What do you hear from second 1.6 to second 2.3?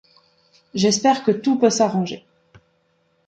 s'arranger.